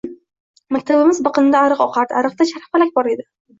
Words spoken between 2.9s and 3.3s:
bor